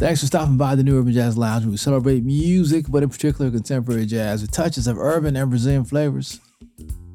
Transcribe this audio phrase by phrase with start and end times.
[0.00, 1.66] Thanks for stopping by the New Urban Jazz Lounge.
[1.66, 6.40] We celebrate music, but in particular contemporary jazz with touches of urban and Brazilian flavors.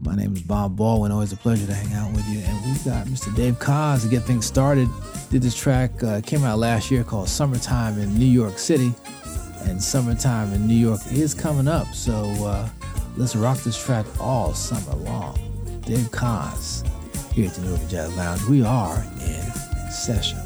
[0.01, 1.11] My name is Bob Baldwin.
[1.11, 2.41] Always a pleasure to hang out with you.
[2.41, 3.35] And we've got Mr.
[3.35, 4.87] Dave Koz to get things started.
[5.31, 8.93] Did this track, uh, came out last year called Summertime in New York City.
[9.63, 11.91] And summertime in New York is coming up.
[11.95, 12.13] So
[12.45, 12.69] uh,
[13.17, 15.33] let's rock this track all summer long.
[15.87, 16.87] Dave Koz
[17.33, 18.43] here at the New Urban Jazz Lounge.
[18.43, 20.37] We are in session.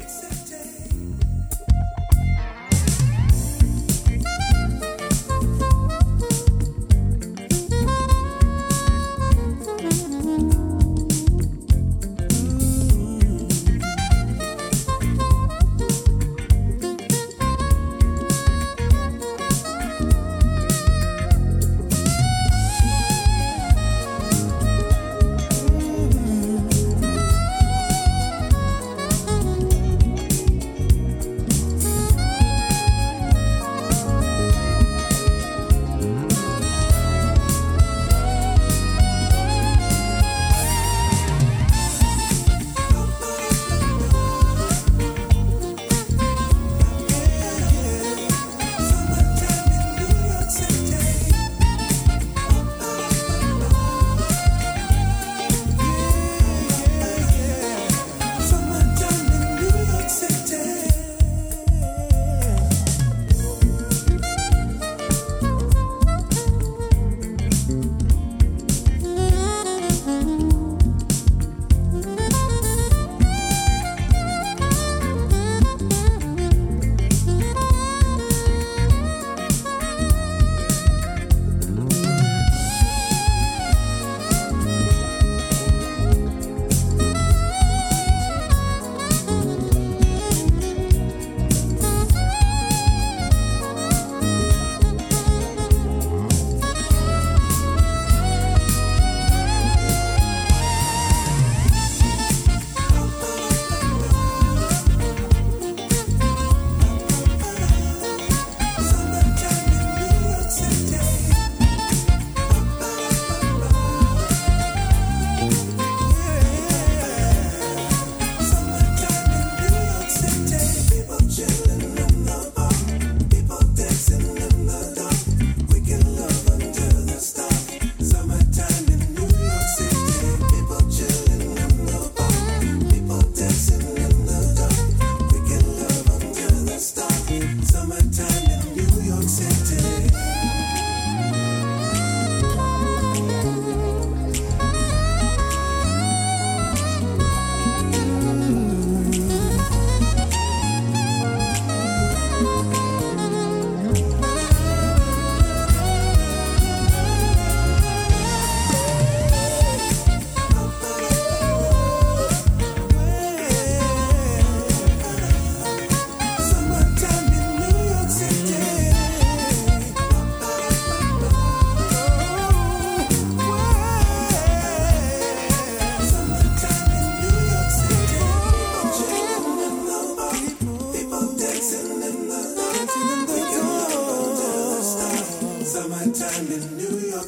[185.88, 186.46] Time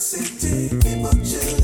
[0.03, 1.62] City, time again.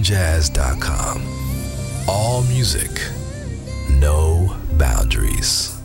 [0.00, 1.22] newurbanjazz.com.
[2.08, 2.90] All music,
[3.98, 5.79] no boundaries.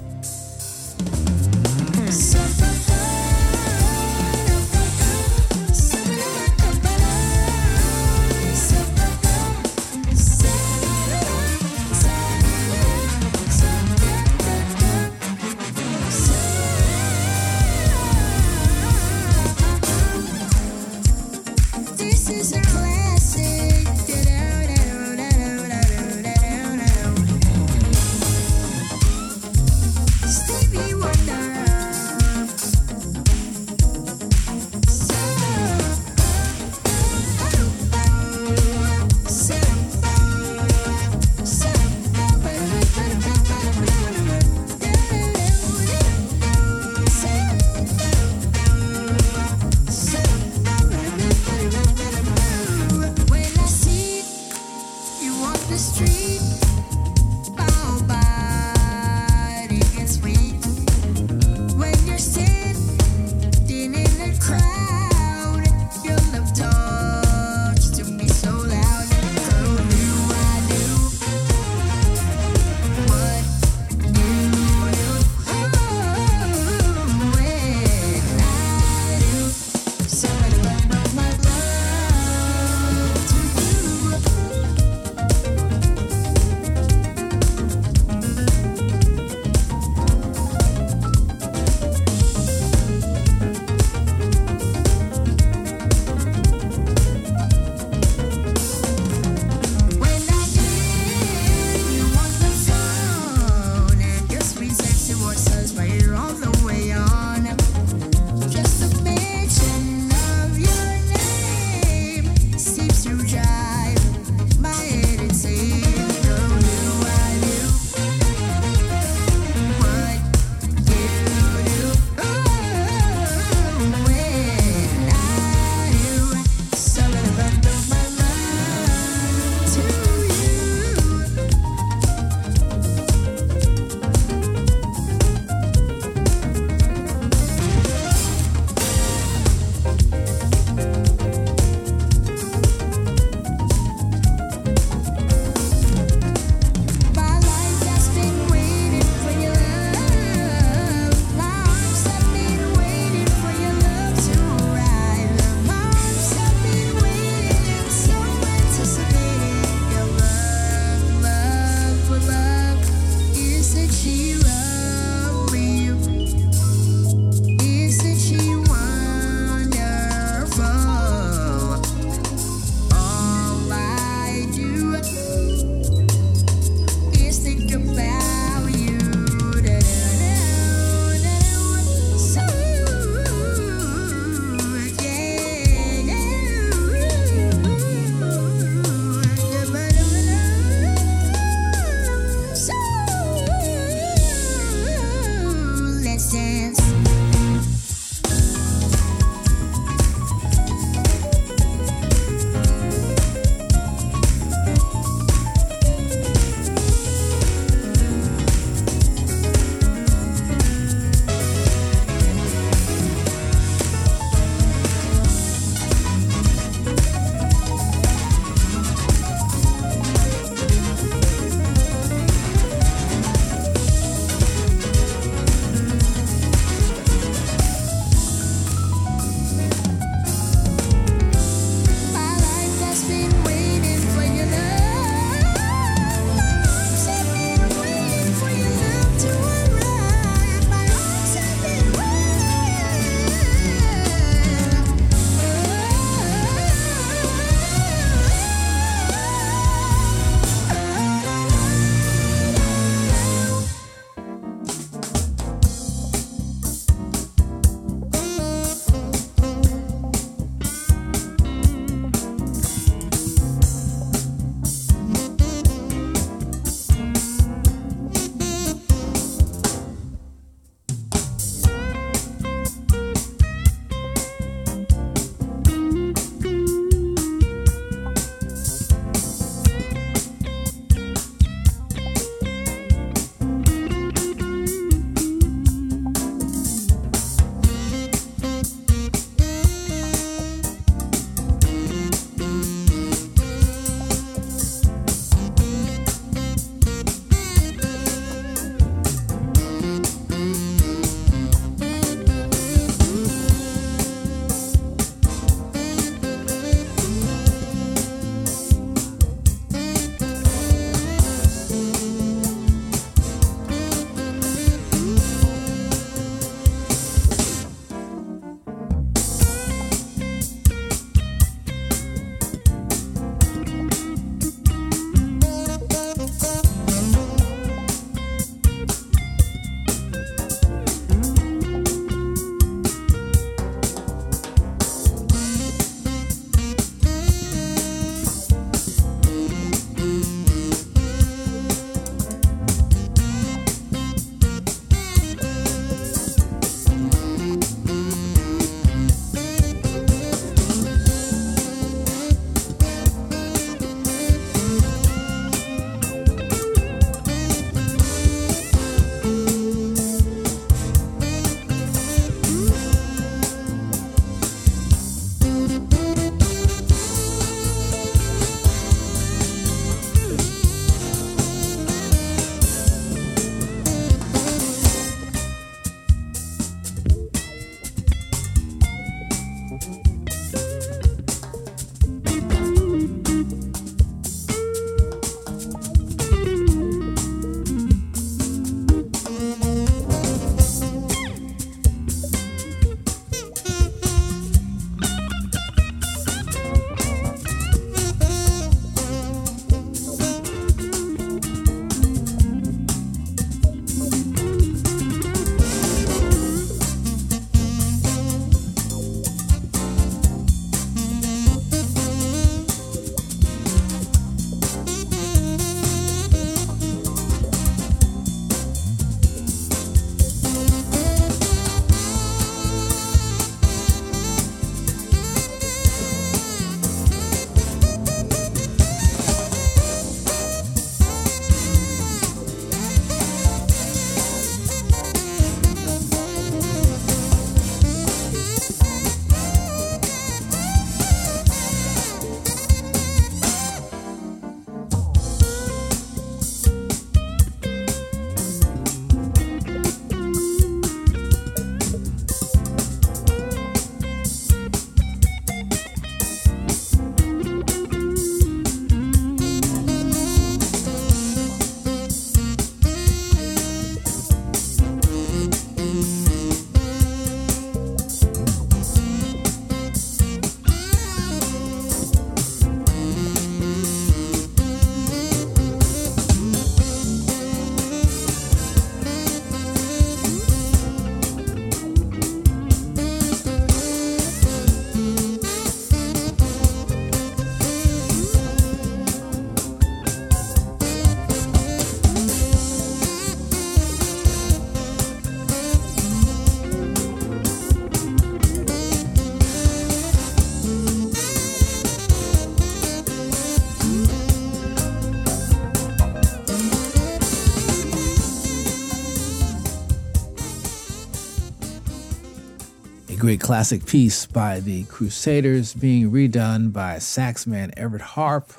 [513.25, 518.53] Great classic piece by the Crusaders being redone by saxman Everett Harp.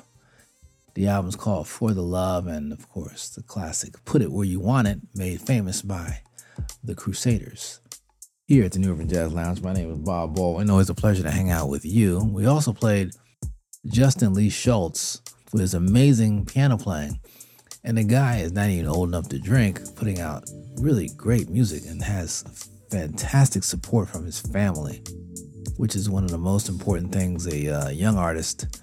[0.93, 4.59] The album's called For the Love, and of course, the classic Put It Where You
[4.59, 6.19] Want It, made famous by
[6.83, 7.79] the Crusaders.
[8.45, 10.69] Here at the New Urban Jazz Lounge, my name is Bob Ball, Baldwin.
[10.69, 12.29] Always a pleasure to hang out with you.
[12.29, 13.11] We also played
[13.85, 15.21] Justin Lee Schultz
[15.53, 17.21] with his amazing piano playing.
[17.85, 20.43] And the guy is not even old enough to drink, putting out
[20.75, 22.43] really great music and has
[22.89, 25.03] fantastic support from his family,
[25.77, 28.79] which is one of the most important things a uh, young artist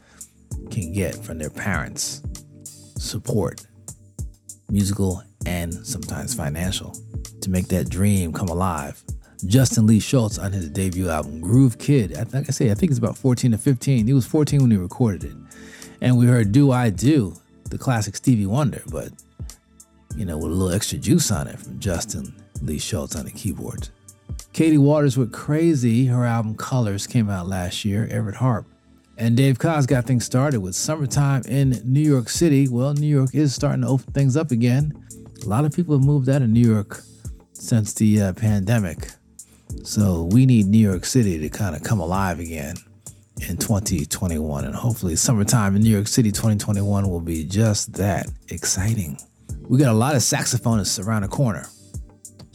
[0.70, 2.22] can get from their parents
[2.96, 3.66] support,
[4.70, 6.96] musical and sometimes financial,
[7.40, 9.02] to make that dream come alive.
[9.46, 12.12] Justin Lee Schultz on his debut album, Groove Kid.
[12.32, 14.06] Like I say, I think it's about 14 to 15.
[14.06, 15.36] He was 14 when he recorded it.
[16.00, 17.36] And we heard Do I Do,
[17.70, 19.10] the classic Stevie Wonder, but,
[20.16, 23.30] you know, with a little extra juice on it from Justin Lee Schultz on the
[23.30, 23.90] keyboards.
[24.52, 28.66] Catie Waters with Crazy, her album Colors came out last year, Everett Harp.
[29.16, 32.68] And Dave Koz got things started with Summertime in New York City.
[32.68, 34.92] Well, New York is starting to open things up again.
[35.44, 37.02] A lot of people have moved out of New York
[37.52, 39.08] since the uh, pandemic.
[39.82, 42.76] So we need New York City to kind of come alive again
[43.48, 44.64] in 2021.
[44.64, 49.18] And hopefully, summertime in New York City 2021 will be just that exciting.
[49.68, 51.66] We got a lot of saxophonists around the corner.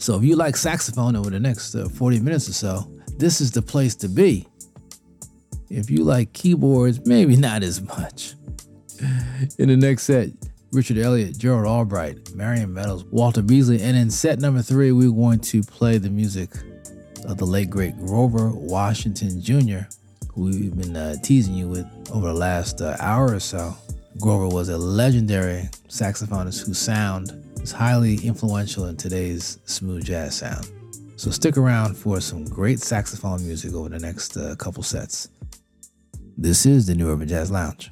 [0.00, 3.50] So if you like saxophone over the next uh, 40 minutes or so, this is
[3.50, 4.48] the place to be.
[5.68, 8.32] If you like keyboards, maybe not as much.
[9.58, 10.30] In the next set,
[10.72, 15.40] Richard Elliot, Gerald Albright, Marion Meadows, Walter Beasley, and in set number three, we're going
[15.40, 16.50] to play the music
[17.26, 19.80] of the late great Grover Washington Jr.,
[20.32, 23.76] who we've been uh, teasing you with over the last uh, hour or so.
[24.20, 27.32] Grover was a legendary saxophonist whose sound
[27.62, 30.70] is highly influential in today's smooth jazz sound.
[31.16, 35.28] So stick around for some great saxophone music over the next uh, couple sets.
[36.38, 37.90] This is the New Urban Jazz Lounge.